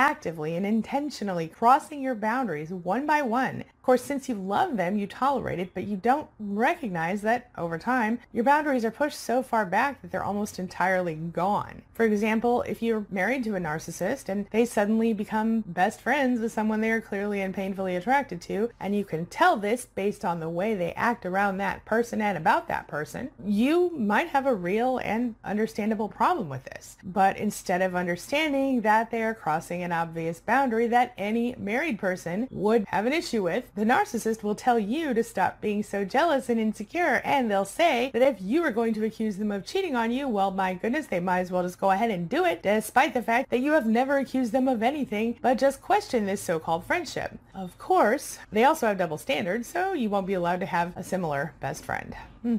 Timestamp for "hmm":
52.42-52.56